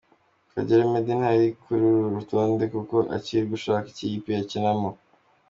[0.53, 4.89] Kagere Meddie ntari kuri uru rutonde kuko akiri gushaka ikipe yakinamo.